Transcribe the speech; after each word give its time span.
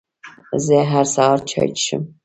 زه 0.65 0.77
هر 0.91 1.05
سهار 1.13 1.39
چای 1.49 1.69
څښم 1.79 2.03